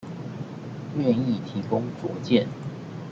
[0.97, 2.47] 願意提供卓見